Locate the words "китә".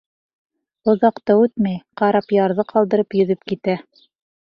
3.53-3.81